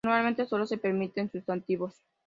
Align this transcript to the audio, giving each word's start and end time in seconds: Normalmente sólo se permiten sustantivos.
Normalmente 0.03 0.47
sólo 0.47 0.65
se 0.65 0.79
permiten 0.79 1.29
sustantivos. 1.31 2.01